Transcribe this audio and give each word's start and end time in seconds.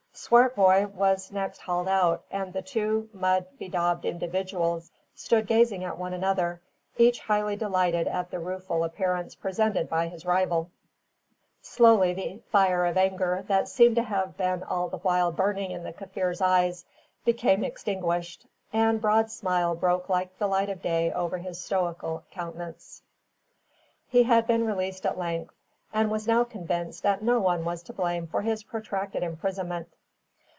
Swartboy 0.13 0.85
was 0.87 1.31
next 1.31 1.61
hauled 1.61 1.87
out, 1.87 2.23
and 2.29 2.53
the 2.53 2.61
two 2.61 3.09
mud 3.11 3.43
bedaubed 3.57 4.05
individuals 4.05 4.91
stood 5.15 5.47
gazing 5.47 5.83
at 5.83 5.97
one 5.97 6.13
another, 6.13 6.61
each 6.97 7.21
highly 7.21 7.55
delighted 7.55 8.07
at 8.07 8.29
the 8.29 8.37
rueful 8.37 8.83
appearance 8.83 9.33
presented 9.33 9.89
by 9.89 10.07
his 10.07 10.25
rival. 10.25 10.69
Slowly 11.61 12.13
the 12.13 12.41
fire 12.51 12.85
of 12.85 12.97
anger, 12.97 13.43
that 13.47 13.67
seemed 13.67 13.95
to 13.95 14.03
have 14.03 14.35
all 14.69 14.89
the 14.89 14.99
while 14.99 15.31
been 15.31 15.37
burning 15.37 15.71
in 15.71 15.83
the 15.83 15.93
Kaffir's 15.93 16.41
eyes, 16.41 16.85
became 17.25 17.63
extinguished, 17.63 18.45
and 18.71 19.01
broad 19.01 19.31
smile 19.31 19.73
broke 19.73 20.07
like 20.07 20.37
the 20.37 20.47
light 20.47 20.69
of 20.69 20.83
day 20.83 21.11
over 21.13 21.39
his 21.39 21.59
stoical 21.59 22.25
countenance. 22.29 23.01
He 24.07 24.23
had 24.23 24.45
been 24.45 24.67
released 24.67 25.05
at 25.05 25.17
length, 25.17 25.55
and 25.91 26.11
was 26.11 26.27
now 26.27 26.43
convinced 26.43 27.01
that 27.03 27.23
no 27.23 27.39
one 27.39 27.65
was 27.65 27.81
to 27.83 27.93
blame 27.93 28.27
for 28.27 28.43
his 28.43 28.61
protracted 28.63 29.23
imprisonment. 29.23 29.87